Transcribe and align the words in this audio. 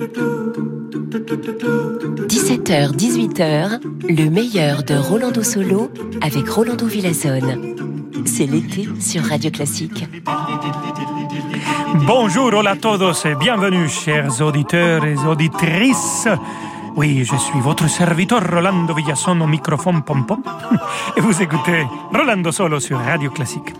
17h, 0.00 2.96
18h, 2.96 3.80
le 4.08 4.30
meilleur 4.30 4.82
de 4.82 4.94
Rolando 4.94 5.42
Solo 5.42 5.90
avec 6.22 6.48
Rolando 6.48 6.86
Villazone. 6.86 7.76
C'est 8.24 8.46
l'été 8.46 8.88
sur 8.98 9.22
Radio 9.22 9.50
Classique. 9.50 10.08
Bonjour 12.06 12.46
hola 12.46 12.76
todos 12.76 13.26
et 13.26 13.34
bienvenue 13.34 13.90
chers 13.90 14.40
auditeurs 14.40 15.04
et 15.04 15.18
auditrices. 15.18 16.28
Oui, 16.96 17.22
je 17.22 17.36
suis 17.36 17.60
votre 17.60 17.86
serviteur 17.90 18.42
Rolando 18.50 18.94
Villazone 18.94 19.42
au 19.42 19.46
microphone 19.46 20.02
pom-pom 20.02 20.42
et 21.16 21.20
vous 21.20 21.42
écoutez 21.42 21.84
Rolando 22.10 22.50
Solo 22.52 22.80
sur 22.80 22.98
Radio 22.98 23.30
Classique. 23.30 23.74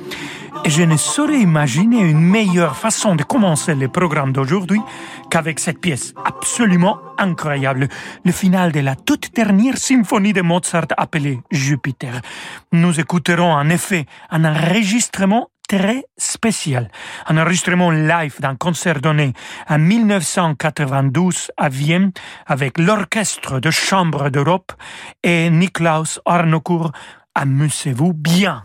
Je 0.66 0.82
ne 0.82 0.96
saurais 0.96 1.40
imaginer 1.40 2.00
une 2.00 2.20
meilleure 2.20 2.76
façon 2.76 3.14
de 3.14 3.22
commencer 3.22 3.74
le 3.74 3.88
programme 3.88 4.32
d'aujourd'hui 4.32 4.80
qu'avec 5.30 5.58
cette 5.58 5.80
pièce 5.80 6.14
absolument 6.24 6.98
incroyable, 7.18 7.88
le 8.24 8.32
final 8.32 8.70
de 8.72 8.80
la 8.80 8.94
toute 8.94 9.34
dernière 9.34 9.78
symphonie 9.78 10.32
de 10.32 10.42
Mozart 10.42 10.86
appelée 10.96 11.40
Jupiter. 11.50 12.20
Nous 12.72 13.00
écouterons 13.00 13.52
en 13.52 13.68
effet 13.68 14.06
un 14.30 14.44
enregistrement 14.44 15.48
très 15.68 16.04
spécial, 16.16 16.90
un 17.26 17.38
enregistrement 17.38 17.90
live 17.90 18.40
d'un 18.40 18.56
concert 18.56 19.00
donné 19.00 19.32
en 19.68 19.78
1992 19.78 21.52
à 21.56 21.68
Vienne 21.68 22.12
avec 22.46 22.78
l'Orchestre 22.78 23.60
de 23.60 23.70
Chambre 23.70 24.30
d'Europe 24.30 24.72
et 25.22 25.48
Niklaus 25.50 26.20
Arnocourt. 26.24 26.92
Amusez-vous 27.34 28.12
bien. 28.12 28.64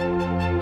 Ce 0.00 0.59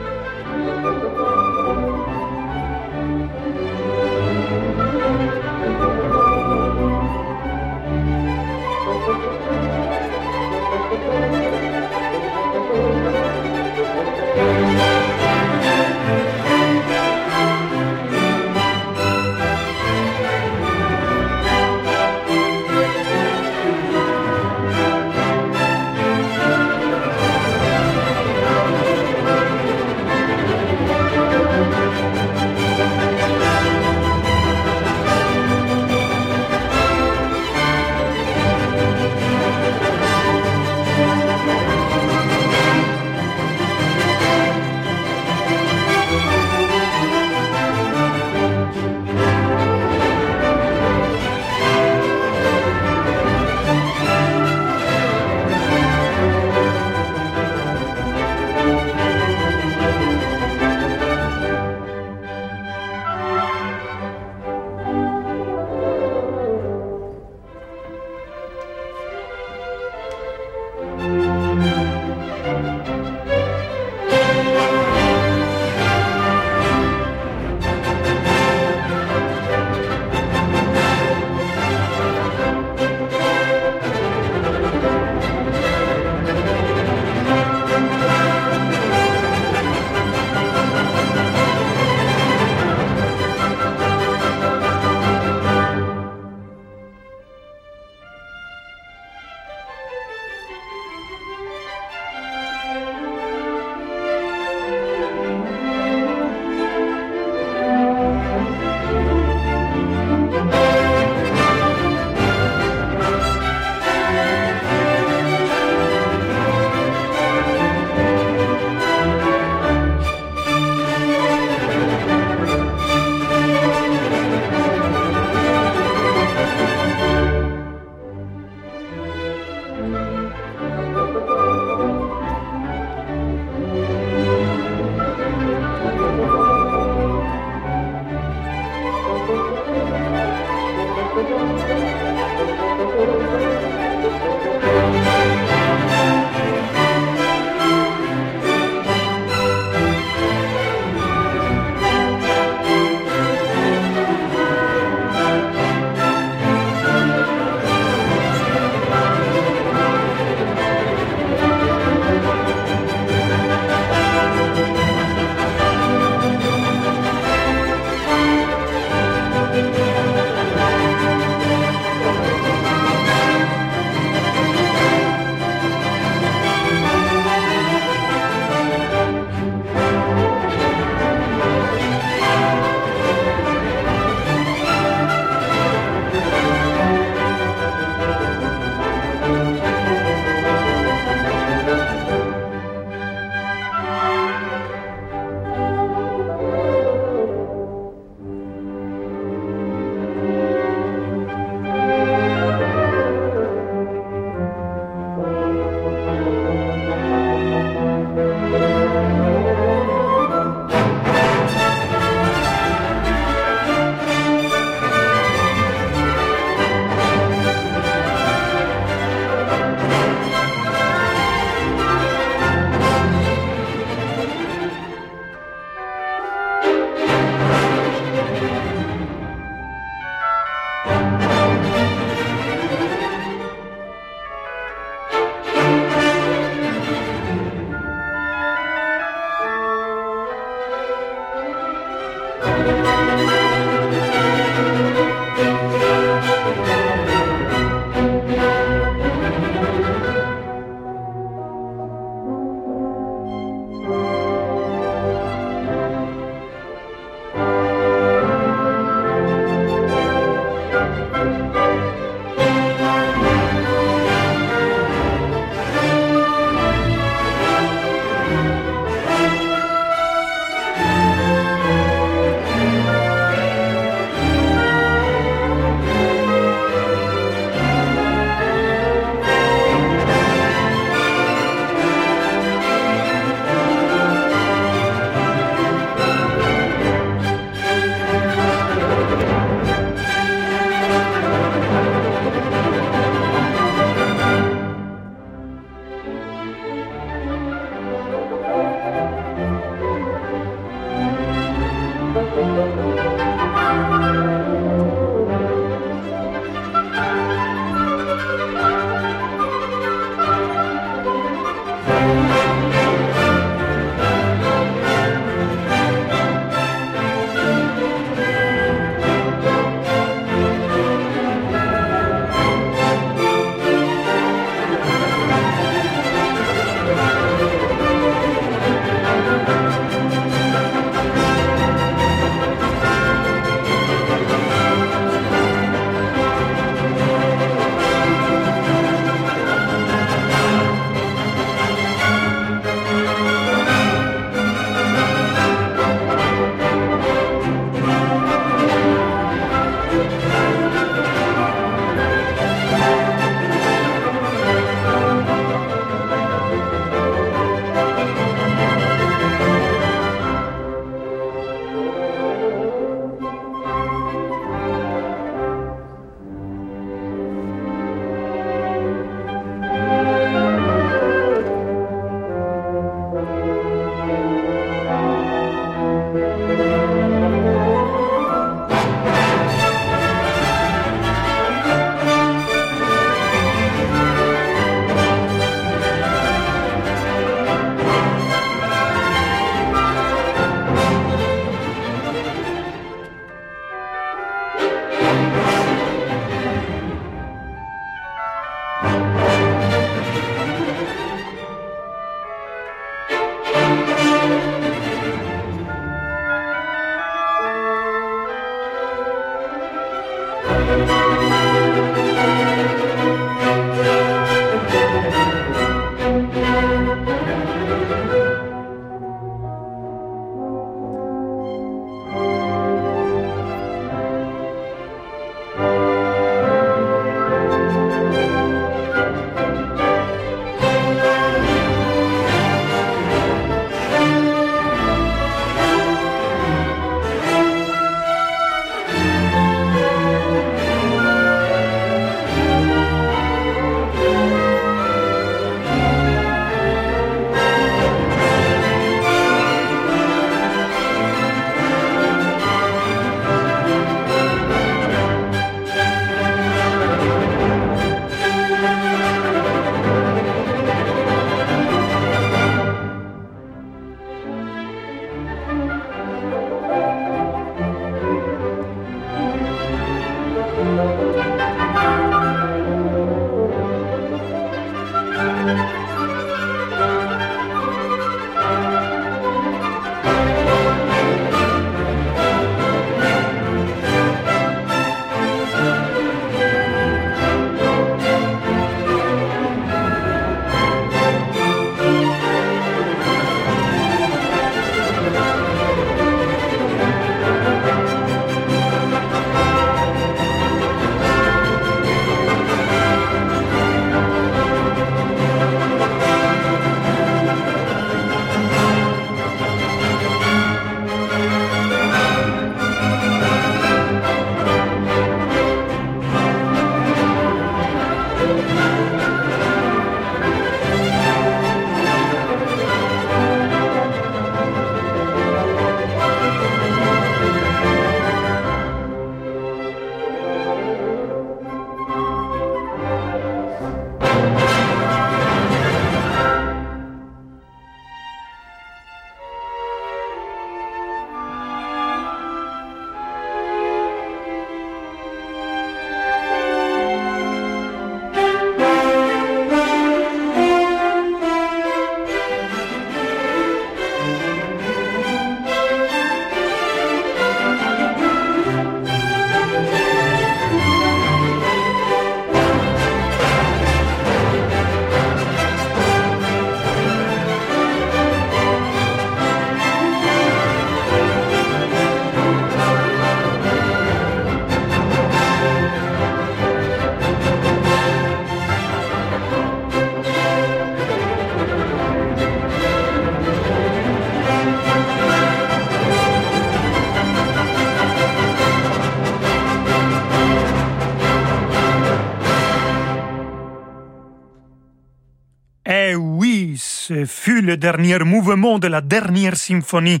le 597.48 597.56
dernier 597.56 598.00
mouvement 598.00 598.58
de 598.58 598.68
la 598.68 598.82
dernière 598.82 599.34
symphonie 599.34 600.00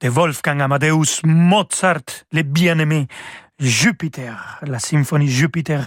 de 0.00 0.08
Wolfgang 0.08 0.62
Amadeus 0.62 1.20
Mozart, 1.24 2.24
le 2.32 2.42
bien-aimé 2.42 3.06
Jupiter, 3.60 4.58
la 4.62 4.78
symphonie 4.78 5.28
Jupiter. 5.28 5.86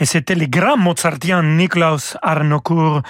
Et 0.00 0.06
c'était 0.06 0.34
le 0.34 0.46
grand 0.46 0.76
mozartien 0.76 1.40
Niklaus 1.44 2.16
Arnoncourt 2.20 3.02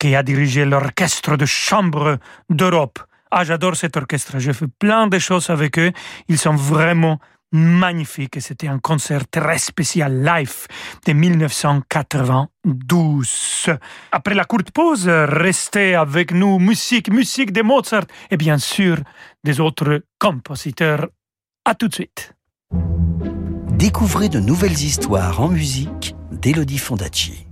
qui 0.00 0.16
a 0.16 0.24
dirigé 0.24 0.64
l'orchestre 0.64 1.36
de 1.36 1.46
chambre 1.46 2.18
d'Europe. 2.48 2.98
Ah, 3.30 3.44
j'adore 3.44 3.76
cet 3.76 3.96
orchestre. 3.96 4.40
J'ai 4.40 4.52
fait 4.52 4.66
plein 4.66 5.06
de 5.06 5.20
choses 5.20 5.48
avec 5.48 5.78
eux. 5.78 5.92
Ils 6.26 6.38
sont 6.38 6.56
vraiment 6.56 7.20
magnifiques. 7.52 8.36
Et 8.36 8.40
c'était 8.40 8.68
un 8.68 8.78
concert 8.78 9.28
très 9.28 9.58
spécial 9.58 10.22
live 10.22 10.66
de 11.06 11.12
1992. 11.12 13.70
Après 14.12 14.34
la 14.34 14.44
courte 14.44 14.70
pause, 14.70 15.08
restez 15.08 15.94
avec 15.94 16.32
nous. 16.32 16.58
Musique, 16.58 17.10
musique 17.10 17.52
de 17.52 17.62
Mozart 17.62 18.04
et 18.30 18.36
bien 18.36 18.58
sûr 18.58 18.98
des 19.44 19.60
autres 19.60 20.02
compositeurs. 20.18 21.08
À 21.64 21.74
tout 21.74 21.88
de 21.88 21.94
suite. 21.94 22.34
Découvrez 23.72 24.28
de 24.28 24.40
nouvelles 24.40 24.72
histoires 24.72 25.40
en 25.40 25.48
musique 25.48 26.14
d'Elodie 26.30 26.78
Fondacci. 26.78 27.46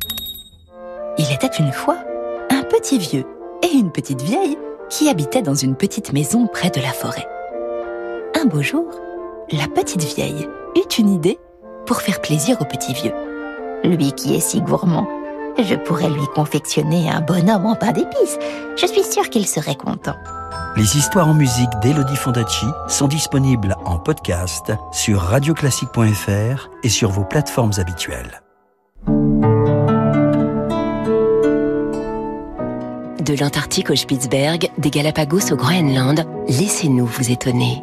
Il 1.19 1.33
était 1.33 1.57
une 1.59 1.73
fois 1.73 1.99
un 2.51 2.63
petit 2.63 2.99
vieux 2.99 3.25
et 3.63 3.75
une 3.75 3.91
petite 3.91 4.23
vieille 4.23 4.57
qui 4.89 5.09
habitaient 5.09 5.43
dans 5.43 5.55
une 5.55 5.77
petite 5.77 6.13
maison 6.13 6.47
près 6.47 6.71
de 6.71 6.81
la 6.81 6.93
forêt. 6.93 7.27
Un 8.41 8.45
beau 8.45 8.63
jour, 8.63 9.01
la 9.53 9.67
petite 9.67 10.03
vieille 10.03 10.49
eut 10.77 10.93
une 10.99 11.11
idée 11.11 11.39
pour 11.87 12.03
faire 12.03 12.21
plaisir 12.21 12.61
au 12.61 12.65
petit 12.65 12.93
vieux. 12.93 13.15
Lui 13.85 14.13
qui 14.13 14.35
est 14.35 14.41
si 14.41 14.61
gourmand, 14.61 15.09
je 15.59 15.75
pourrais 15.75 16.11
lui 16.11 16.27
confectionner 16.35 17.11
un 17.11 17.21
bonhomme 17.21 17.67
en 17.67 17.75
pain 17.75 17.93
d'épices. 17.93 18.39
Je 18.77 18.87
suis 18.87 19.05
sûre 19.05 19.31
qu'il 19.31 19.47
serait 19.47 19.75
content. 19.75 20.15
Les 20.77 20.97
histoires 20.97 21.29
en 21.29 21.35
musique 21.35 21.71
d'Elodie 21.83 22.17
Fondacci 22.17 22.67
sont 22.89 23.09
disponibles 23.09 23.75
en 23.85 23.99
podcast 23.99 24.73
sur 24.93 25.21
radioclassique.fr 25.21 26.71
et 26.85 26.89
sur 26.89 27.11
vos 27.11 27.25
plateformes 27.25 27.73
habituelles. 27.79 28.43
De 33.21 33.35
l'Antarctique 33.41 33.91
au 33.91 33.97
Spitzberg, 33.97 34.71
des 34.79 34.91
Galapagos 34.91 35.53
au 35.53 35.57
Groenland, 35.57 36.25
laissez-nous 36.49 37.07
vous 37.07 37.31
étonner. 37.31 37.83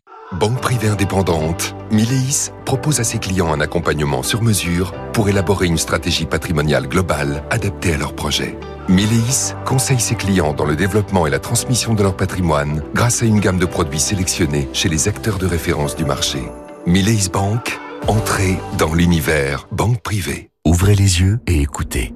Banque 0.31 0.61
privée 0.61 0.87
indépendante, 0.87 1.75
Mileis 1.91 2.51
propose 2.63 3.01
à 3.01 3.03
ses 3.03 3.19
clients 3.19 3.51
un 3.51 3.59
accompagnement 3.59 4.23
sur 4.23 4.41
mesure 4.41 4.93
pour 5.11 5.27
élaborer 5.27 5.67
une 5.67 5.77
stratégie 5.77 6.25
patrimoniale 6.25 6.87
globale 6.87 7.43
adaptée 7.49 7.93
à 7.95 7.97
leurs 7.97 8.15
projets. 8.15 8.57
Mileis 8.87 9.53
conseille 9.65 9.99
ses 9.99 10.15
clients 10.15 10.53
dans 10.53 10.63
le 10.65 10.77
développement 10.77 11.27
et 11.27 11.29
la 11.29 11.39
transmission 11.39 11.95
de 11.95 12.01
leur 12.01 12.15
patrimoine 12.15 12.81
grâce 12.93 13.21
à 13.21 13.25
une 13.25 13.41
gamme 13.41 13.59
de 13.59 13.65
produits 13.65 13.99
sélectionnés 13.99 14.69
chez 14.71 14.87
les 14.87 15.09
acteurs 15.09 15.37
de 15.37 15.45
référence 15.45 15.97
du 15.97 16.05
marché. 16.05 16.39
Mileis 16.87 17.27
Bank, 17.31 17.77
entrée 18.07 18.57
dans 18.77 18.93
l'univers 18.93 19.67
banque 19.73 20.01
privée. 20.01 20.49
Ouvrez 20.65 20.95
les 20.95 21.19
yeux 21.19 21.41
et 21.45 21.59
écoutez. 21.59 22.13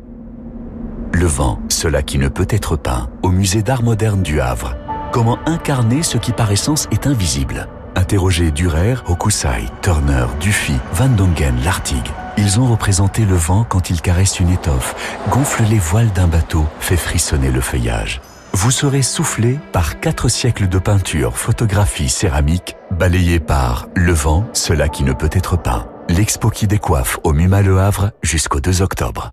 Le 1.11 1.25
vent, 1.25 1.59
cela 1.67 2.01
qui 2.01 2.17
ne 2.17 2.29
peut 2.29 2.47
être 2.49 2.77
peint, 2.77 3.09
au 3.23 3.29
musée 3.29 3.61
d'art 3.61 3.83
moderne 3.83 4.23
du 4.23 4.39
Havre. 4.39 4.77
Comment 5.11 5.37
incarner 5.45 6.01
ce 6.01 6.17
qui 6.17 6.31
par 6.31 6.51
essence 6.51 6.87
est 6.91 7.07
invisible 7.07 7.67
Interrogez 7.95 8.51
Durer, 8.51 8.95
Hokusai, 9.07 9.65
Turner, 9.81 10.25
Dufy, 10.39 10.75
Van 10.93 11.07
Dongen, 11.07 11.55
Lartigue. 11.63 12.11
Ils 12.37 12.59
ont 12.59 12.69
représenté 12.69 13.25
le 13.25 13.35
vent 13.35 13.65
quand 13.67 13.89
il 13.89 14.01
caresse 14.01 14.39
une 14.39 14.49
étoffe, 14.49 14.95
gonfle 15.29 15.63
les 15.63 15.79
voiles 15.79 16.11
d'un 16.11 16.27
bateau, 16.27 16.65
fait 16.79 16.97
frissonner 16.97 17.51
le 17.51 17.61
feuillage. 17.61 18.21
Vous 18.53 18.71
serez 18.71 19.01
soufflé 19.01 19.59
par 19.71 19.99
quatre 19.99 20.27
siècles 20.27 20.67
de 20.67 20.77
peinture, 20.77 21.37
photographie, 21.37 22.09
céramique, 22.09 22.75
balayé 22.91 23.39
par 23.39 23.87
le 23.95 24.13
vent, 24.13 24.45
cela 24.53 24.89
qui 24.89 25.03
ne 25.03 25.13
peut 25.13 25.29
être 25.31 25.57
peint. 25.57 25.87
L'expo 26.09 26.49
qui 26.49 26.67
décoiffe 26.67 27.17
au 27.23 27.33
MUMA 27.33 27.61
Le 27.61 27.79
Havre 27.79 28.11
jusqu'au 28.21 28.59
2 28.59 28.81
octobre. 28.81 29.31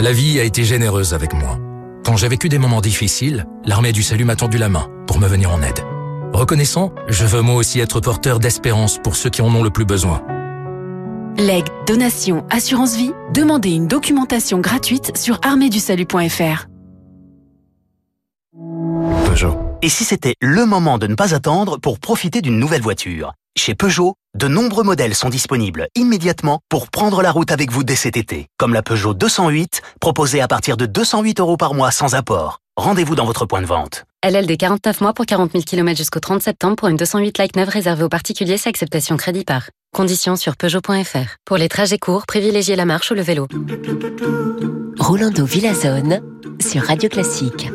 La 0.00 0.12
vie 0.12 0.38
a 0.38 0.44
été 0.44 0.64
généreuse 0.64 1.12
avec 1.12 1.32
moi. 1.32 1.58
Quand 2.04 2.16
j'ai 2.16 2.28
vécu 2.28 2.48
des 2.48 2.58
moments 2.58 2.80
difficiles, 2.80 3.46
l'armée 3.64 3.92
du 3.92 4.02
salut 4.02 4.24
m'a 4.24 4.36
tendu 4.36 4.56
la 4.56 4.68
main 4.68 4.86
pour 5.06 5.18
me 5.18 5.26
venir 5.26 5.50
en 5.50 5.60
aide. 5.60 5.80
Reconnaissant, 6.32 6.92
je 7.08 7.24
veux 7.24 7.40
moi 7.40 7.54
aussi 7.54 7.80
être 7.80 8.00
porteur 8.00 8.38
d'espérance 8.38 8.98
pour 8.98 9.16
ceux 9.16 9.30
qui 9.30 9.42
en 9.42 9.54
ont 9.54 9.62
le 9.62 9.70
plus 9.70 9.84
besoin. 9.84 10.22
Legs, 11.38 11.68
donation, 11.86 12.44
assurance 12.50 12.96
vie, 12.96 13.12
demandez 13.32 13.70
une 13.70 13.86
documentation 13.86 14.58
gratuite 14.58 15.16
sur 15.16 15.38
arméedusalut.fr. 15.42 16.66
Peugeot. 19.24 19.58
Et 19.82 19.88
si 19.88 20.04
c'était 20.04 20.34
le 20.40 20.66
moment 20.66 20.98
de 20.98 21.06
ne 21.06 21.14
pas 21.14 21.34
attendre 21.34 21.78
pour 21.78 22.00
profiter 22.00 22.40
d'une 22.40 22.58
nouvelle 22.58 22.82
voiture? 22.82 23.34
Chez 23.56 23.74
Peugeot, 23.74 24.14
de 24.36 24.48
nombreux 24.48 24.84
modèles 24.84 25.14
sont 25.14 25.30
disponibles 25.30 25.88
immédiatement 25.94 26.60
pour 26.68 26.90
prendre 26.90 27.22
la 27.22 27.32
route 27.32 27.52
avec 27.52 27.72
vous 27.72 27.84
dès 27.84 27.96
cet 27.96 28.16
été, 28.16 28.46
comme 28.56 28.74
la 28.74 28.82
Peugeot 28.82 29.14
208, 29.14 29.82
proposée 30.00 30.40
à 30.40 30.48
partir 30.48 30.76
de 30.76 30.86
208 30.86 31.40
euros 31.40 31.56
par 31.56 31.74
mois 31.74 31.90
sans 31.90 32.14
apport. 32.14 32.58
Rendez-vous 32.78 33.16
dans 33.16 33.24
votre 33.24 33.44
point 33.44 33.60
de 33.60 33.66
vente. 33.66 34.04
LLD 34.24 34.56
49 34.56 35.00
mois 35.00 35.12
pour 35.12 35.26
40 35.26 35.50
000 35.50 35.64
km 35.64 35.98
jusqu'au 35.98 36.20
30 36.20 36.40
septembre 36.40 36.76
pour 36.76 36.86
une 36.86 36.96
208 36.96 37.36
Like 37.36 37.56
9 37.56 37.68
réservée 37.68 38.04
aux 38.04 38.08
particuliers, 38.08 38.56
c'est 38.56 38.68
acceptation 38.68 39.16
crédit 39.16 39.42
par. 39.42 39.70
Conditions 39.92 40.36
sur 40.36 40.56
Peugeot.fr. 40.56 41.38
Pour 41.44 41.56
les 41.56 41.68
trajets 41.68 41.98
courts, 41.98 42.24
privilégiez 42.28 42.76
la 42.76 42.84
marche 42.84 43.10
ou 43.10 43.14
le 43.14 43.22
vélo. 43.22 43.48
Rolando 44.96 45.44
Villazone 45.44 46.20
sur 46.60 46.84
Radio 46.84 47.08
Classique. 47.08 47.68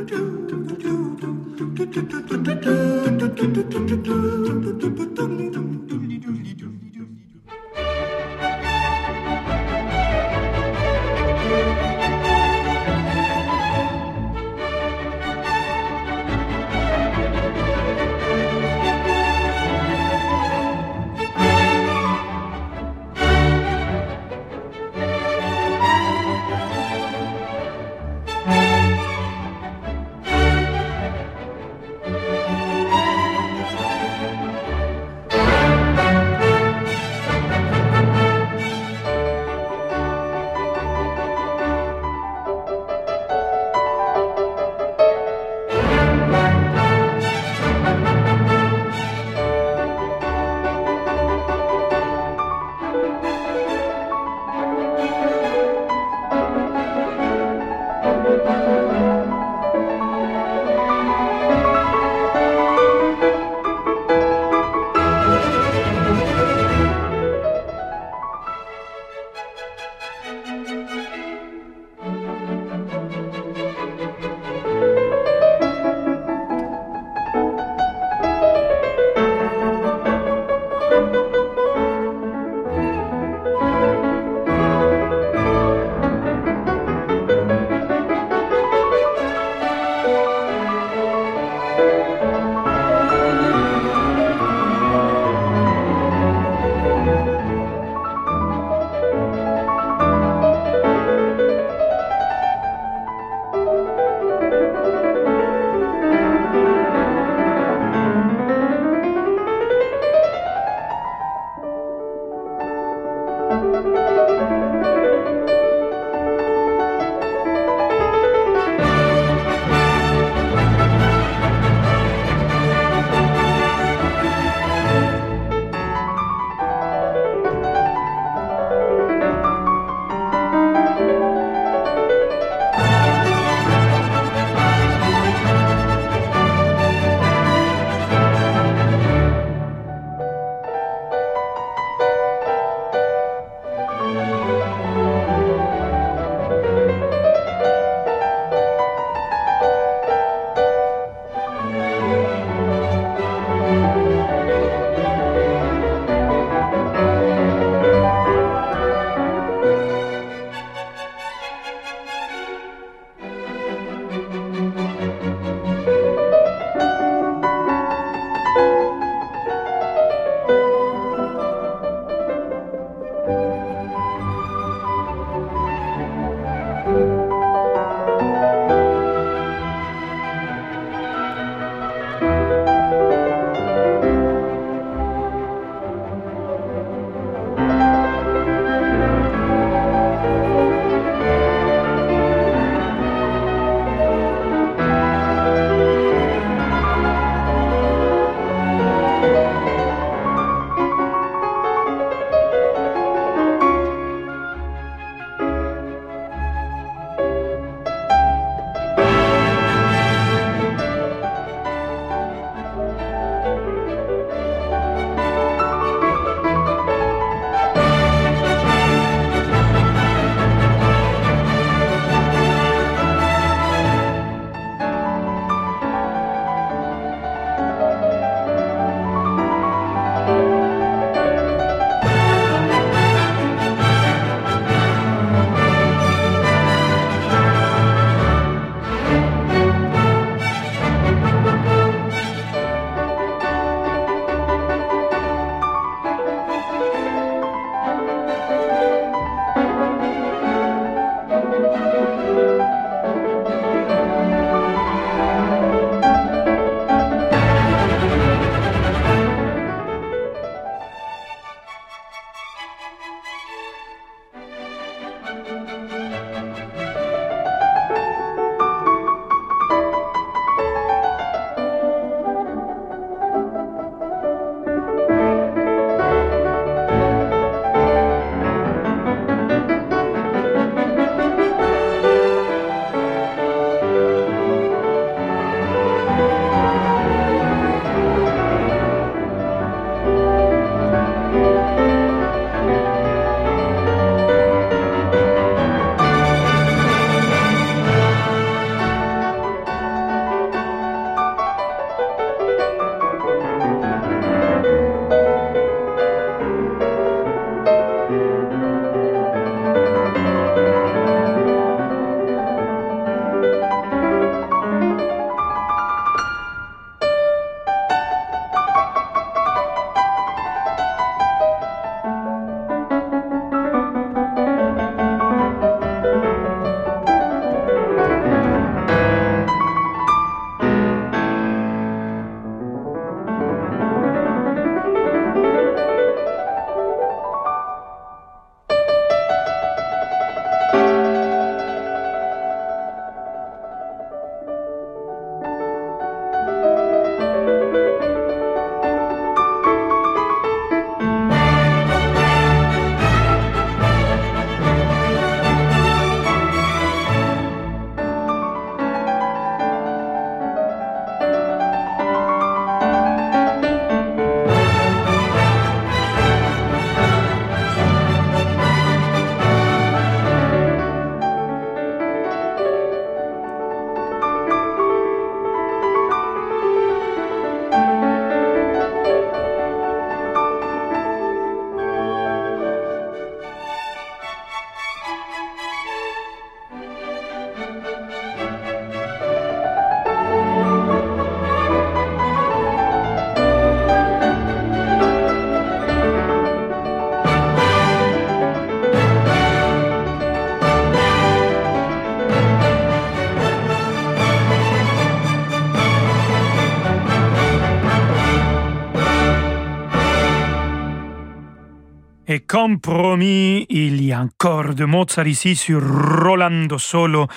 Et 412.33 412.39
comme 412.39 412.79
promis, 412.79 413.67
il 413.69 414.03
y 414.03 414.11
a 414.11 414.19
encore 414.19 414.73
de 414.73 414.85
Mozart 414.85 415.27
ici 415.27 415.55
sur 415.55 415.83
Rolando 416.23 416.79
Solo. 416.79 417.27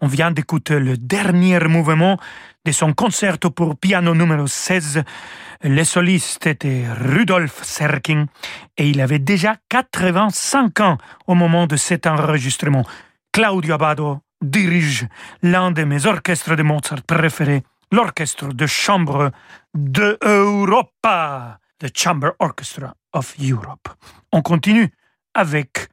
On 0.00 0.06
vient 0.06 0.30
d'écouter 0.30 0.80
le 0.80 0.96
dernier 0.96 1.58
mouvement 1.68 2.16
de 2.64 2.72
son 2.72 2.94
concerto 2.94 3.50
pour 3.50 3.76
piano 3.76 4.14
numéro 4.14 4.46
16. 4.46 5.02
Le 5.62 5.84
soliste 5.84 6.46
était 6.46 6.86
Rudolf 6.90 7.64
Serkin 7.64 8.28
et 8.78 8.88
il 8.88 9.02
avait 9.02 9.18
déjà 9.18 9.56
85 9.68 10.80
ans 10.80 10.96
au 11.26 11.34
moment 11.34 11.66
de 11.66 11.76
cet 11.76 12.06
enregistrement. 12.06 12.86
Claudio 13.32 13.74
Abbado 13.74 14.20
dirige 14.40 15.06
l'un 15.42 15.70
de 15.70 15.84
mes 15.84 16.06
orchestres 16.06 16.56
de 16.56 16.62
Mozart 16.62 17.02
préférés, 17.06 17.62
l'orchestre 17.92 18.54
de 18.54 18.66
chambre 18.66 19.32
de 19.74 20.16
Europa, 20.22 21.58
the 21.78 21.88
Chamber 21.92 22.34
Orchestra 22.38 22.94
of 23.12 23.34
Europe. 23.38 23.88
On 24.32 24.42
continue 24.42 24.90
avec 25.34 25.88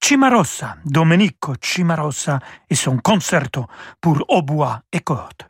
Cimarossa, 0.00 0.76
Domenico 0.84 1.54
Cimarossa 1.60 2.38
et 2.70 2.74
son 2.74 2.98
concerto 2.98 3.66
pour 4.00 4.24
hautbois 4.28 4.82
et 4.92 5.00
cordes. 5.00 5.46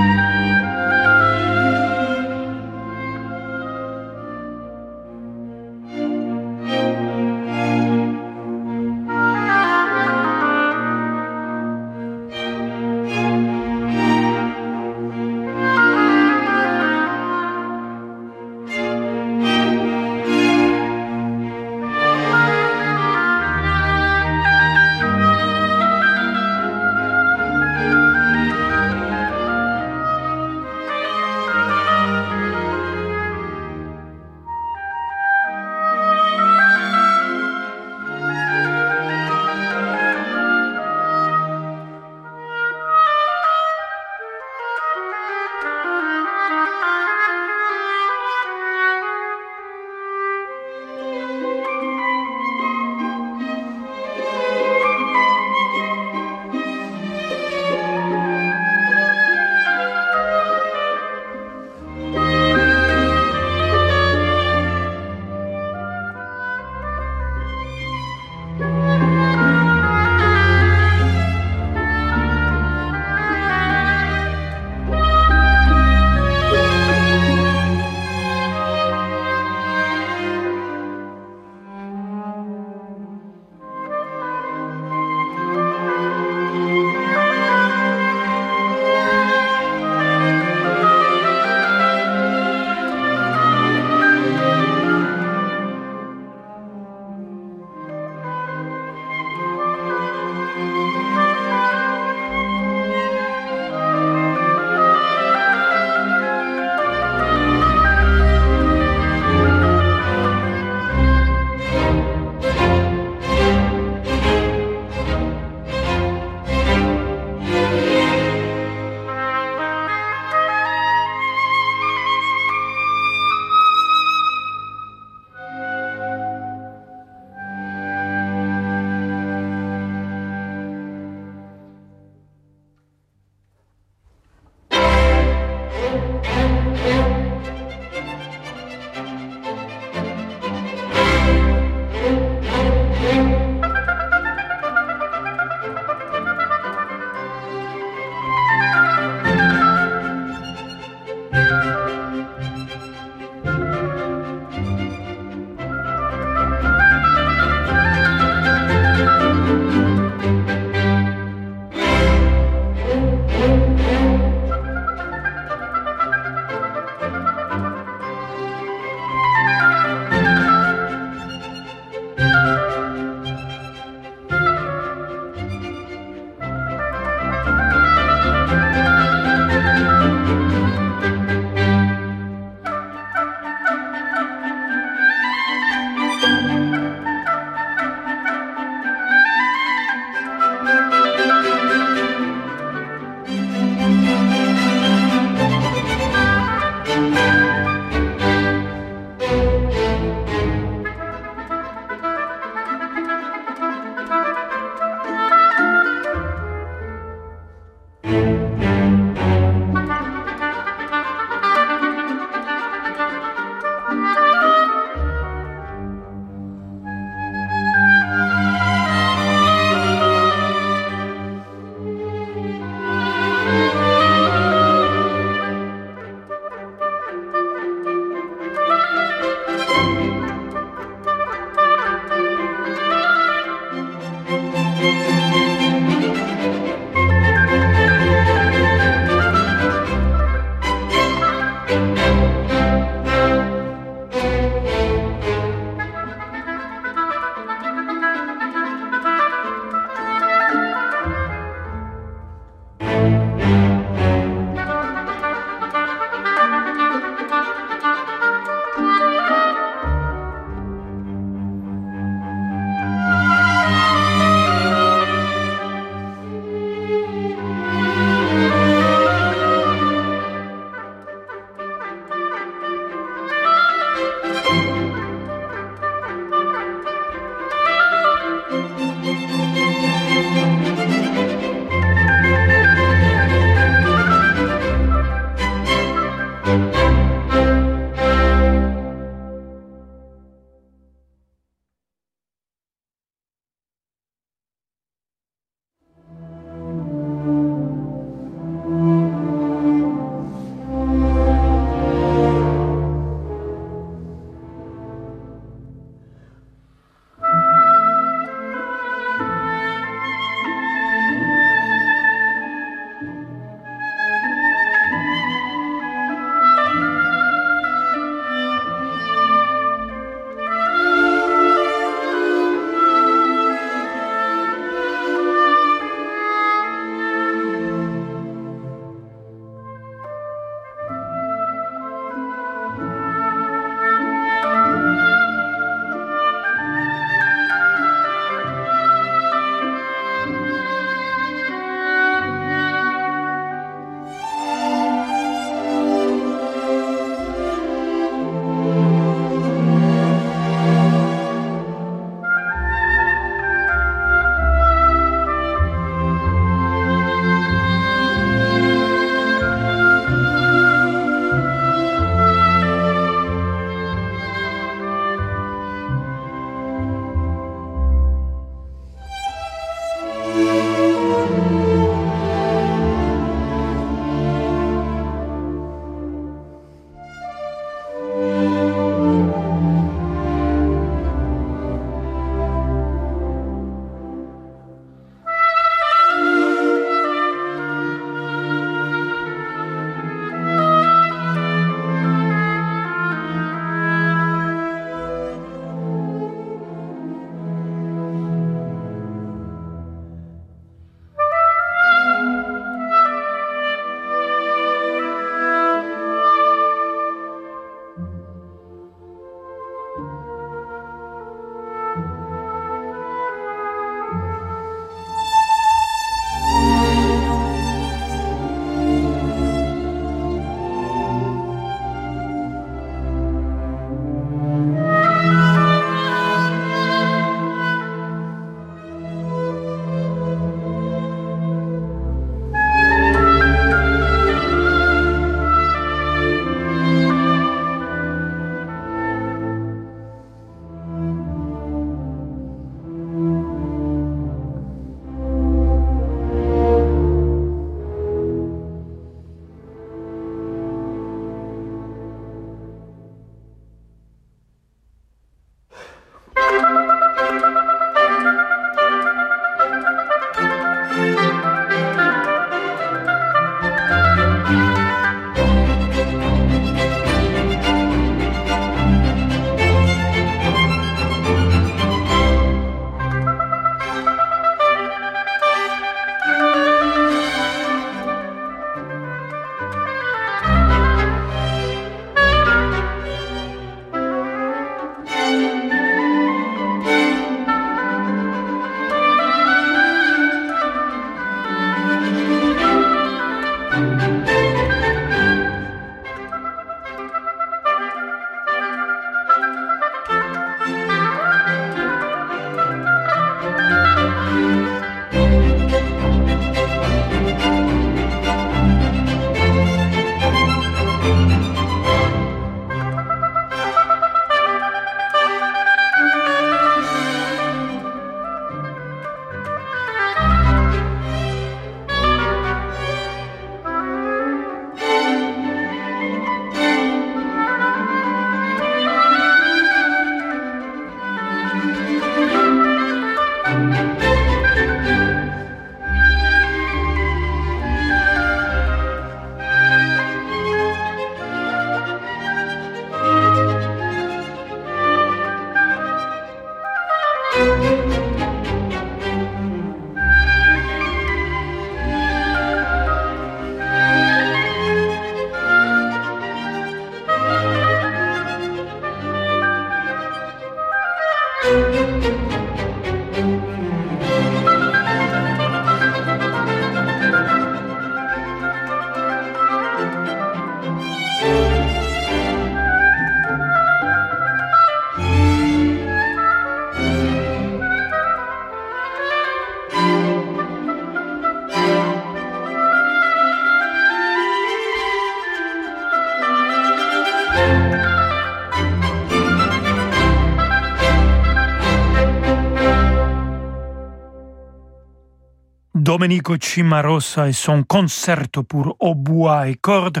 Domenico 596.06 596.36
Cimarosa 596.36 597.26
et 597.26 597.32
son 597.32 597.64
concerto 597.64 598.44
pour 598.44 598.76
hautbois 598.78 599.48
et 599.48 599.56
cordes, 599.56 600.00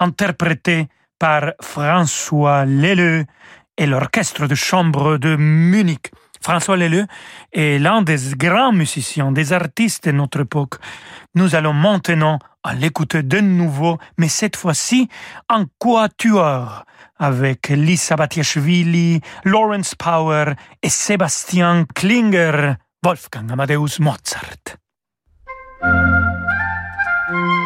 interprété 0.00 0.88
par 1.16 1.52
François 1.60 2.64
Leleu 2.64 3.24
et 3.78 3.86
l'orchestre 3.86 4.48
de 4.48 4.56
chambre 4.56 5.16
de 5.16 5.36
Munich. 5.36 6.10
François 6.40 6.76
Leleu 6.76 7.06
est 7.52 7.78
l'un 7.78 8.02
des 8.02 8.34
grands 8.36 8.72
musiciens, 8.72 9.30
des 9.30 9.52
artistes 9.52 10.06
de 10.06 10.10
notre 10.10 10.40
époque. 10.40 10.74
Nous 11.36 11.54
allons 11.54 11.72
maintenant 11.72 12.40
l'écouter 12.76 13.22
de 13.22 13.38
nouveau, 13.38 13.98
mais 14.18 14.26
cette 14.26 14.56
fois-ci 14.56 15.08
en 15.48 15.66
quatuor, 15.78 16.84
avec 17.16 17.68
Lisa 17.68 18.16
Batiashvili, 18.16 19.20
Lawrence 19.44 19.94
Power 19.94 20.54
et 20.82 20.88
Sébastien 20.88 21.86
Klinger, 21.94 22.74
Wolfgang 23.04 23.52
Amadeus 23.52 24.00
Mozart. 24.00 24.83
Música 25.84 27.63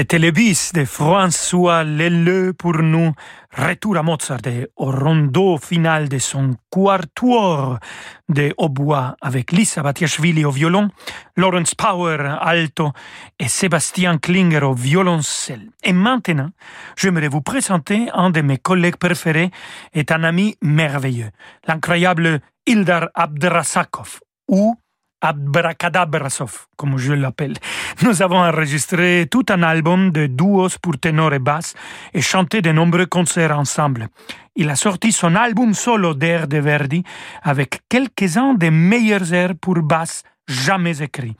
C'était 0.00 0.18
le 0.18 0.32
de 0.32 0.84
François 0.86 1.84
Leleu 1.84 2.54
pour 2.54 2.78
nous. 2.78 3.12
Retour 3.54 3.98
à 3.98 4.02
Mozart 4.02 4.46
et 4.46 4.66
au 4.76 4.90
rondeau 4.90 5.58
final 5.58 6.08
de 6.08 6.18
son 6.18 6.56
quatuor 6.70 7.78
de 8.30 8.54
hautbois 8.56 9.14
avec 9.20 9.52
Lisa 9.52 9.82
Batiashvili 9.82 10.46
au 10.46 10.52
violon, 10.52 10.88
Lawrence 11.36 11.74
Power 11.74 12.38
alto 12.40 12.92
et 13.38 13.48
Sébastien 13.48 14.16
Klinger 14.16 14.62
au 14.62 14.72
violoncelle. 14.72 15.68
Et 15.84 15.92
maintenant, 15.92 16.48
j'aimerais 16.96 17.28
vous 17.28 17.42
présenter 17.42 18.08
un 18.14 18.30
de 18.30 18.40
mes 18.40 18.56
collègues 18.56 18.96
préférés 18.96 19.50
et 19.92 20.06
un 20.08 20.24
ami 20.24 20.56
merveilleux, 20.62 21.28
l'incroyable 21.68 22.40
Ildar 22.64 23.10
Abdrasakov, 23.14 24.20
ou 24.48 24.76
Abracadabrasov, 25.20 26.66
comme 26.76 26.98
je 26.98 27.12
l'appelle. 27.12 27.54
Nous 28.02 28.22
avons 28.22 28.38
enregistré 28.38 29.26
tout 29.30 29.44
un 29.50 29.62
album 29.62 30.10
de 30.10 30.26
duos 30.26 30.78
pour 30.80 30.98
ténor 30.98 31.34
et 31.34 31.38
basse 31.38 31.74
et 32.14 32.20
chanté 32.20 32.62
de 32.62 32.72
nombreux 32.72 33.06
concerts 33.06 33.58
ensemble. 33.58 34.08
Il 34.56 34.70
a 34.70 34.76
sorti 34.76 35.12
son 35.12 35.36
album 35.36 35.74
solo 35.74 36.14
d'air 36.14 36.48
de 36.48 36.58
Verdi 36.58 37.02
avec 37.42 37.80
quelques-uns 37.88 38.54
des 38.54 38.70
meilleurs 38.70 39.32
airs 39.32 39.54
pour 39.60 39.82
basse 39.82 40.22
jamais 40.48 41.02
écrits. 41.02 41.36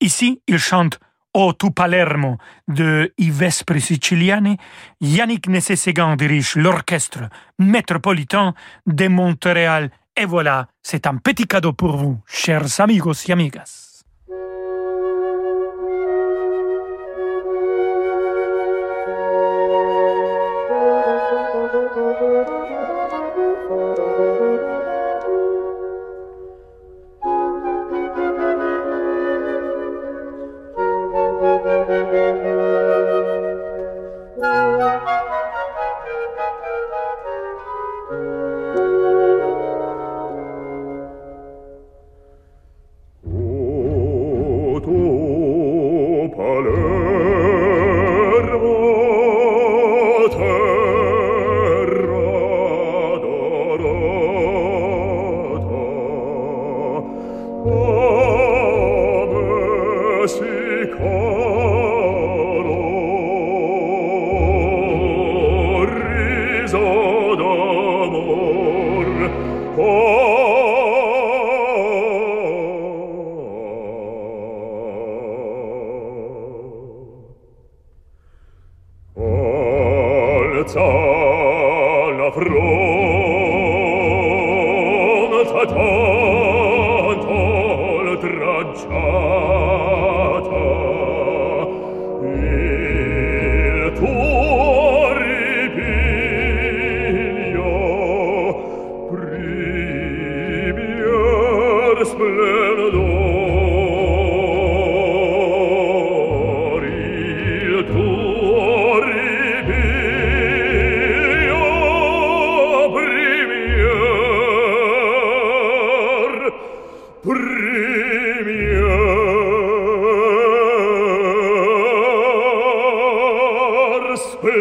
Ici, 0.00 0.40
il 0.46 0.58
chante 0.58 0.98
O 1.34 1.52
tu 1.52 1.70
Palermo 1.70 2.38
de 2.66 3.12
I 3.18 3.30
Vespri 3.30 3.80
Siciliani, 3.80 4.56
Yannick 5.00 5.46
Nessé-Ségan 5.46 6.16
dirige 6.16 6.56
l'orchestre 6.56 7.28
métropolitain 7.58 8.54
de 8.86 9.08
Montréal 9.08 9.90
et 10.18 10.26
voilà, 10.26 10.66
c'est 10.82 11.06
un 11.06 11.16
petit 11.16 11.46
cadeau 11.46 11.72
pour 11.72 11.96
vous, 11.96 12.18
chers 12.26 12.80
amigos 12.80 13.12
et 13.28 13.32
amigas. 13.32 13.77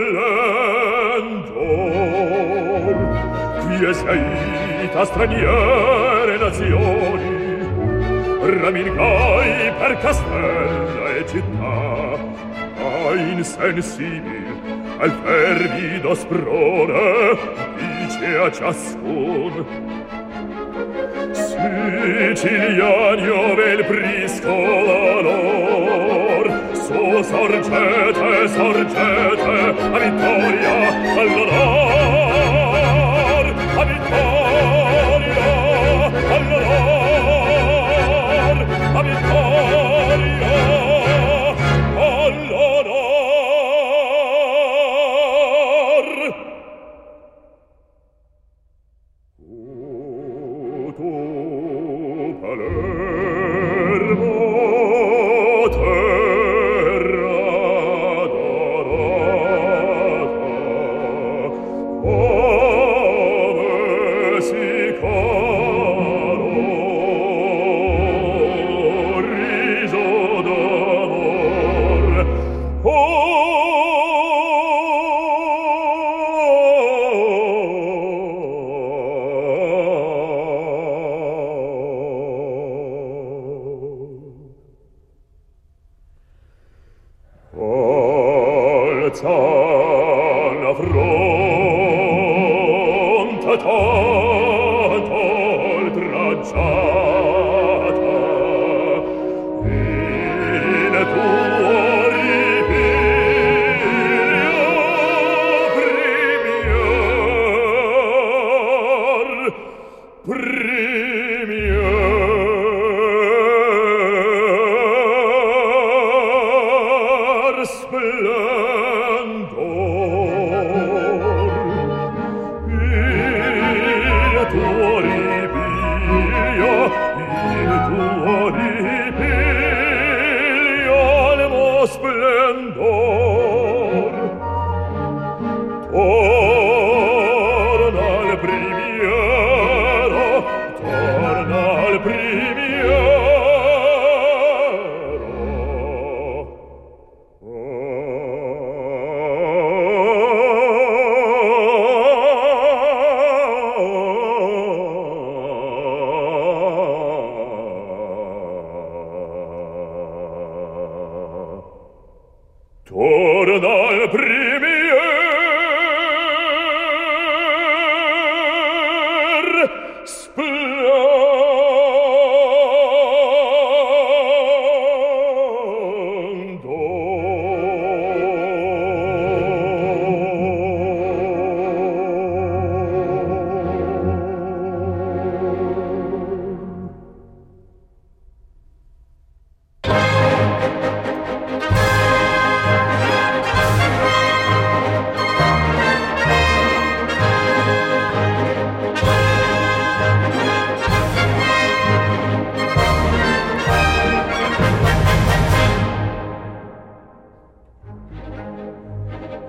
splendor 0.08 1.68
qui 3.62 3.78
eseita 3.86 5.04
straniere 5.06 6.38
nazioni 6.38 7.36
ramilgai 8.62 9.72
per 9.80 9.98
castella 9.98 11.10
e 11.16 11.26
città 11.28 12.18
a 12.78 13.16
insensibil 13.16 14.56
al 15.00 15.12
fervido 15.24 16.16
sprone 16.16 17.38
dice 17.78 18.38
a 18.38 18.52
ciascun 18.52 19.66
Siciliani 21.34 23.28
ove 23.28 23.74
il 23.74 23.86
briscolano 23.86 25.38
lassù 26.88 27.22
sorgete, 27.24 28.48
sorgete, 28.48 29.76
a 29.92 30.00
vittoria, 30.00 31.20
all'onore. 31.20 31.87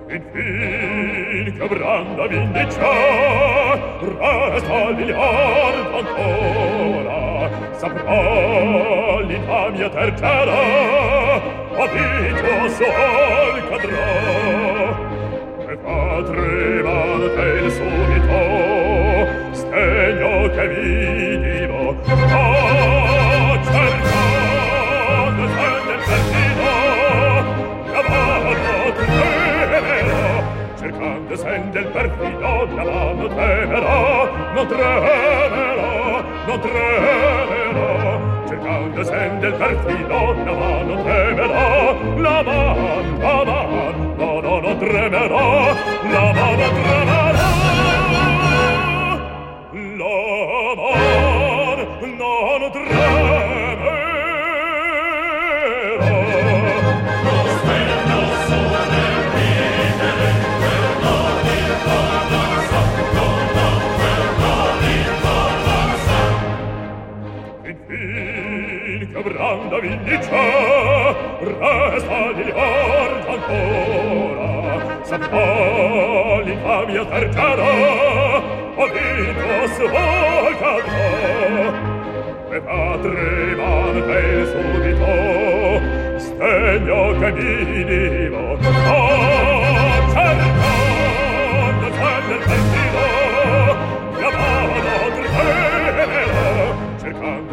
infin 0.09 1.57
che 1.57 1.67
branda 1.67 2.27
vindicà 2.27 2.93
resta 3.99 4.89
l'iliard 4.89 5.93
ancora. 5.99 7.49
Saprà 7.73 9.21
l'Italia 9.21 9.89
tercera 9.89 10.59
a 11.77 11.85
vita 11.93 12.69
sol 12.77 13.55
cadrà. 13.69 14.11
E 15.69 15.77
fa 15.83 16.23
tremante 16.23 17.41
il 17.61 17.71
subito 17.71 18.41
stegno 19.51 20.49
che 20.49 20.67
vidivo 20.67 21.95
ah 22.07 22.78
sente 31.49 31.79
il 31.79 31.87
perfido 31.87 32.65
la 32.75 32.83
mano 32.83 33.27
tremerà 33.27 34.29
non 34.53 34.67
tremerà 34.67 36.23
non 36.45 36.59
tremerà 36.59 38.19
cercando 38.47 39.03
sente 39.03 39.45
il 39.47 39.53
perfido 39.53 40.33
la 40.45 40.53
mano 40.53 41.03
tremerà 41.03 41.95
la 42.17 42.41
mano 42.43 43.01
la 43.17 43.43
mano 43.45 44.15
no 44.15 44.39
no 44.41 44.59
non 44.59 44.77
tremerà 44.77 45.73
la 46.13 46.33
mano 46.33 46.65
tremerà. 46.69 47.47
La 49.71 50.75
mano 50.75 51.18
branda 69.21 69.79
vindicia, 69.79 71.15
resta 71.39 72.31
di 72.33 72.43
liord 72.43 73.27
ancora, 73.27 74.99
sapò 75.03 76.39
l'infamia 76.41 77.05
tergiara, 77.05 77.71
o 78.75 78.85
vito 78.85 79.67
svolcadrà. 79.75 81.07
E 82.51 82.61
padre 82.61 83.55
vante 83.55 84.45
subito, 84.51 85.11
stegno 86.17 87.19
che 87.19 87.31
mi 87.31 87.83
divo, 87.85 88.57
oh! 88.89 89.68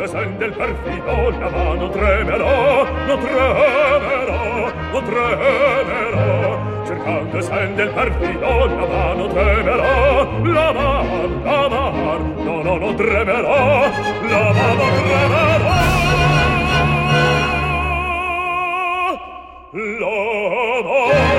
presen 0.06 0.38
del 0.38 0.52
perfido 0.52 1.30
la 1.30 1.50
mano 1.50 1.90
tremerò 1.90 2.84
lo 3.06 3.18
tremerò 3.18 4.70
lo 4.92 5.02
tremerò. 5.02 6.84
Cercando 6.86 7.40
sen 7.40 7.74
del 7.74 7.90
perfido 7.90 8.66
la 8.66 8.86
mano 8.86 9.26
tremerò. 9.26 10.42
La 10.44 10.72
mano 10.72 11.42
la 11.42 11.68
mano 11.68 12.34
no 12.44 12.62
no 12.62 12.76
lo 12.76 12.94
tremerò. 12.94 13.80
La 14.28 14.52
mano 14.58 14.84
tremerò. 14.96 15.74
La 19.72 20.14
mano 20.84 21.35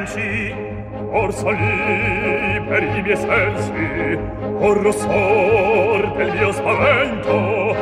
pensi 0.00 0.54
or 1.12 1.32
soli 1.32 2.60
per 2.68 2.82
i 2.82 3.02
miei 3.02 3.16
sensi 3.16 4.18
or 4.60 4.80
rossor 4.82 6.12
del 6.16 6.32
mio 6.32 6.52
spavento 6.52 7.74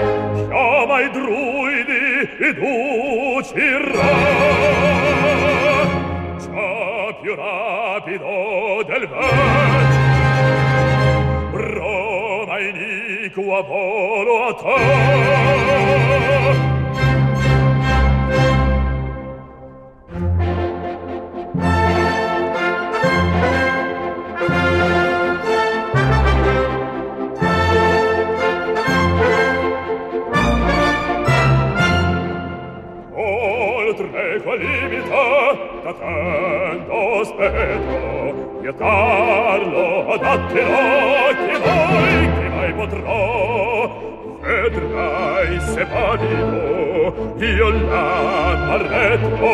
chiama 0.48 1.00
i 1.00 1.10
druidi 1.10 2.28
ed 2.40 2.58
uccirrà 2.58 4.10
già 6.38 7.14
più 7.20 7.34
rapido 7.34 8.82
del 8.86 9.08
vento 9.08 9.96
Roma 11.52 12.58
iniqua 12.58 13.62
volo 13.62 14.46
a 14.46 14.54
te. 14.54 15.67
Limita 34.58 35.56
datendo 35.84 37.24
spetto 37.24 38.58
vietarlo 38.60 40.12
adatterò 40.12 41.28
chi 41.38 41.56
mai 41.64 42.32
chi 42.34 42.48
mai 42.54 42.72
potrò. 42.72 44.06
Vedrai 44.40 45.60
se 45.60 45.84
pavido 45.84 47.34
io 47.38 47.68
l'ammarretto 47.70 49.52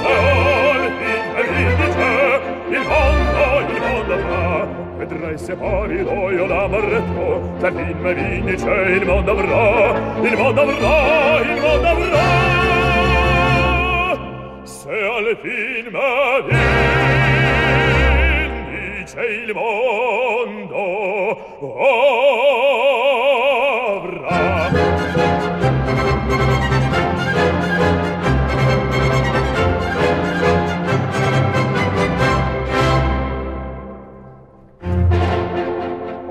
sol 0.00 0.82
in 1.38 1.54
indice 1.66 2.40
il 2.68 2.82
mondo 2.88 3.44
il 3.72 3.80
mondo 3.80 4.14
fa 4.18 4.66
vedrai 4.98 5.38
se 5.38 5.54
pavido 5.54 6.30
io 6.30 6.46
l'ammarretto 6.46 7.26
se 7.58 7.70
fin 7.72 7.98
me 8.00 8.14
vindice 8.14 8.70
il 8.70 9.06
mondo 9.06 9.30
avrà 9.30 9.98
il 10.20 10.36
mondo 10.36 10.60
avrà 10.62 11.40
il 11.42 11.60
mondo 11.60 11.86
avrà 11.86 12.47
se 14.88 14.98
al 15.04 15.36
fin 15.42 15.86
matin 15.92 16.54
dice 18.70 19.20
il 19.20 19.52
mondo 19.52 20.84
avrà. 23.98 24.70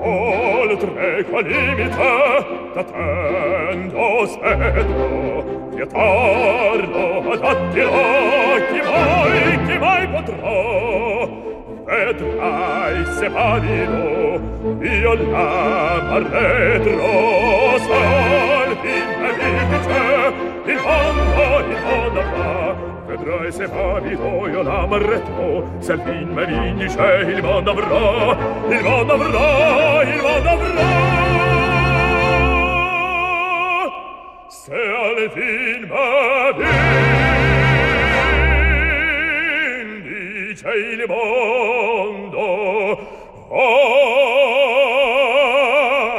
Oltre 0.00 1.24
qual 1.30 1.44
limite 1.46 1.96
t'attendo 2.74 4.26
sedro 4.26 5.57
vietarlo 5.78 7.32
adattirò 7.32 8.56
chi 8.68 8.80
mai, 8.82 9.58
chi 9.66 9.76
mai 9.78 10.08
potrà 10.08 11.26
vedrai 11.86 13.06
se 13.18 13.30
pavido 13.30 14.40
io 14.82 15.14
l'ammarretro 15.14 17.06
salvi 17.78 18.98
me 19.20 19.30
vince 19.38 20.06
il 20.66 20.80
mondo, 20.82 21.44
il 21.72 21.80
mondo 21.86 22.20
va 22.34 22.74
vedrai 23.06 23.52
se 23.52 23.68
pavido 23.68 24.48
io 24.48 24.62
l'ammarretro 24.62 25.46
se 25.78 25.92
al 25.92 26.00
fin 26.00 26.28
me 26.28 26.44
vince 26.44 27.08
il 27.34 27.40
mondo 27.40 27.70
avrà 27.70 28.36
il 28.68 28.82
mondo 28.82 29.12
avrà 29.12 30.02
il 30.02 30.20
mondo 30.22 30.48
avrà 30.48 31.47
se 34.68 34.74
alle 34.74 35.28
fin 35.30 35.80
ma 35.88 36.52
vin 36.58 37.88
dice 40.02 40.72
il 40.92 41.00
mondo 41.08 42.46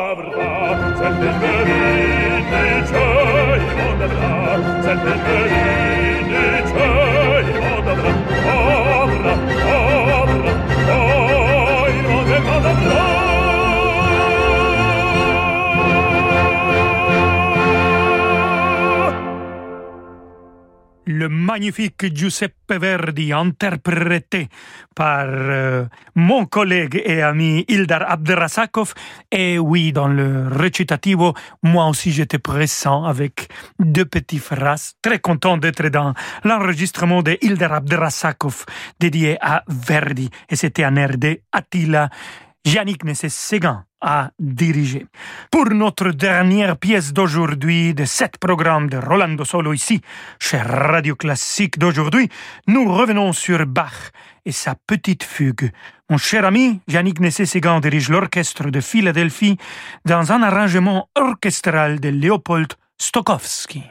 avrà 0.10 0.56
se 0.98 1.08
il 1.08 1.34
vin 1.42 1.70
dice 2.50 3.04
il 3.56 3.70
mondo 3.78 4.06
avrà 4.06 4.82
se 4.82 4.92
il 4.92 4.98
vin 5.26 5.89
magnifique 21.60 22.16
Giuseppe 22.16 22.54
Verdi, 22.80 23.34
interprété 23.34 24.48
par 24.96 25.28
euh, 25.28 25.86
mon 26.16 26.46
collègue 26.46 27.02
et 27.04 27.22
ami 27.22 27.66
Ildar 27.68 28.10
Abderrasakov. 28.10 28.94
Et 29.30 29.60
oui, 29.60 29.92
dans 29.92 30.08
le 30.08 30.48
recitativo, 30.48 31.34
moi 31.62 31.90
aussi 31.90 32.14
j'étais 32.14 32.40
présent 32.40 33.04
avec 33.04 33.50
deux 33.78 34.06
petites 34.06 34.42
phrases. 34.42 34.94
Très 35.02 35.20
content 35.20 35.58
d'être 35.58 35.90
dans 35.90 36.14
l'enregistrement 36.46 37.22
de 37.22 37.38
Ildar 37.42 37.74
Abderrasakov 37.74 38.66
dédié 38.98 39.38
à 39.42 39.66
Verdi. 39.68 40.30
Et 40.50 40.56
c'était 40.56 40.86
un 40.86 40.96
air 40.96 41.18
de 41.18 41.42
Attila 41.52 42.10
Yannick 42.66 43.04
Nessé-Séguin 43.04 43.86
a 44.02 44.32
dirigé. 44.40 45.08
Pour 45.52 45.70
notre 45.70 46.12
dernière 46.12 46.78
pièce 46.78 47.14
d'aujourd'hui 47.14 47.94
de 47.94 48.06
sept 48.06 48.38
programmes 48.38 48.90
de 48.90 48.98
Rolando 48.98 49.44
Solo 49.46 49.74
ici, 49.74 50.02
chez 50.40 50.58
Radio 50.58 51.16
Classique 51.16 51.80
d'aujourd'hui, 51.80 52.30
nous 52.68 52.92
revenons 52.94 53.34
sur 53.34 53.66
Bach 53.66 54.12
et 54.46 54.52
sa 54.52 54.76
petite 54.76 55.24
fugue. 55.24 55.72
Mon 56.10 56.18
cher 56.18 56.46
ami 56.46 56.82
Yannick 56.88 57.20
Nessé-Séguin 57.20 57.80
dirige 57.80 58.10
l'orchestre 58.10 58.70
de 58.70 58.82
Philadelphie 58.82 59.58
dans 60.06 60.32
un 60.32 60.44
arrangement 60.44 61.10
orchestral 61.16 62.00
de 62.00 62.10
Léopold 62.10 62.74
Stokowski. 62.98 63.84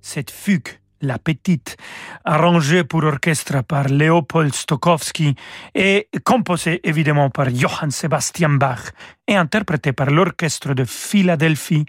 Cette 0.00 0.30
fugue, 0.30 0.68
la 1.00 1.18
petite, 1.18 1.76
arrangée 2.24 2.84
pour 2.84 3.04
orchestre 3.04 3.62
par 3.62 3.88
Léopold 3.88 4.54
Stokowski 4.54 5.34
et 5.74 6.08
composée 6.24 6.80
évidemment 6.84 7.30
par 7.30 7.48
Johann 7.54 7.90
Sebastian 7.90 8.50
Bach 8.50 8.92
et 9.26 9.36
interprétée 9.36 9.92
par 9.92 10.10
l'orchestre 10.10 10.74
de 10.74 10.84
Philadelphie 10.84 11.86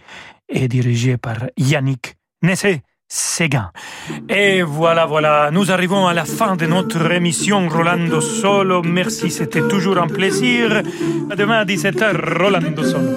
et 0.49 0.67
dirigée 0.67 1.17
par 1.17 1.37
Yannick 1.57 2.15
Nessé. 2.41 2.81
Séguin. 3.13 3.71
Et 4.29 4.61
voilà, 4.61 5.05
voilà, 5.05 5.51
nous 5.51 5.69
arrivons 5.69 6.07
à 6.07 6.13
la 6.13 6.23
fin 6.23 6.55
de 6.55 6.65
notre 6.65 7.11
émission 7.11 7.67
Rolando 7.67 8.21
Solo. 8.21 8.83
Merci, 8.83 9.29
c'était 9.29 9.67
toujours 9.67 9.97
un 9.97 10.07
plaisir. 10.07 10.81
À 11.29 11.35
demain 11.35 11.57
à 11.57 11.65
17h, 11.65 12.39
Rolando 12.39 12.83
Solo. 12.85 13.09